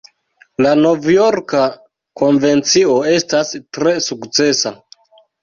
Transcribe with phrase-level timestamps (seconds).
[0.65, 1.61] La Novjorka
[2.21, 4.75] Konvencio estas tre sukcesa.